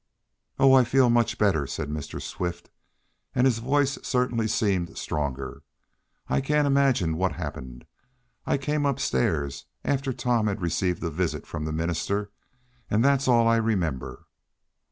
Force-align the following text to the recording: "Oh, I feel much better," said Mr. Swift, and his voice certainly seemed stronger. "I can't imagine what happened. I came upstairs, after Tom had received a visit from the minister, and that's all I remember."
"Oh, 0.57 0.73
I 0.73 0.83
feel 0.83 1.11
much 1.11 1.37
better," 1.37 1.67
said 1.67 1.87
Mr. 1.87 2.19
Swift, 2.19 2.71
and 3.35 3.45
his 3.45 3.59
voice 3.59 3.99
certainly 4.01 4.47
seemed 4.47 4.97
stronger. 4.97 5.61
"I 6.27 6.41
can't 6.41 6.65
imagine 6.65 7.17
what 7.17 7.33
happened. 7.33 7.85
I 8.43 8.57
came 8.57 8.87
upstairs, 8.87 9.67
after 9.85 10.11
Tom 10.11 10.47
had 10.47 10.59
received 10.59 11.03
a 11.03 11.11
visit 11.11 11.45
from 11.45 11.65
the 11.65 11.71
minister, 11.71 12.31
and 12.89 13.05
that's 13.05 13.27
all 13.27 13.47
I 13.47 13.57
remember." 13.57 14.25